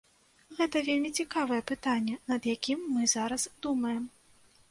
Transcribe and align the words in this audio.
Гэта 0.59 0.77
вельмі 0.87 1.11
цікавае 1.23 1.59
пытанне, 1.73 2.15
над 2.33 2.49
якім 2.55 2.79
мы 2.93 3.01
зараз 3.15 3.47
думаем. 3.67 4.03